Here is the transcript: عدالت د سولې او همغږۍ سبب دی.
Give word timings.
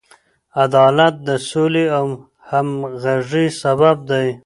عدالت 0.63 1.15
د 1.27 1.29
سولې 1.49 1.85
او 1.97 2.05
همغږۍ 2.49 3.47
سبب 3.61 3.97
دی. 4.09 4.27